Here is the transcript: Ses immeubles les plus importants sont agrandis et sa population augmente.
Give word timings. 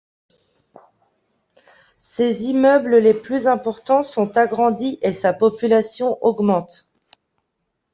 Ses 1.99 2.45
immeubles 2.47 2.95
les 2.97 3.13
plus 3.13 3.45
importants 3.45 4.01
sont 4.01 4.35
agrandis 4.35 4.97
et 5.03 5.13
sa 5.13 5.31
population 5.31 6.17
augmente. 6.25 6.91